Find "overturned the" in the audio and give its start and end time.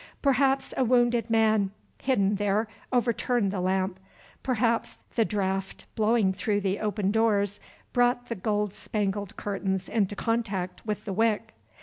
2.91-3.61